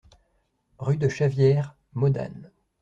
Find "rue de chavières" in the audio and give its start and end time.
0.79-1.75